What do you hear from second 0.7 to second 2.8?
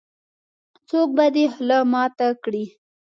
-څوک به دې خوله ماته کړې.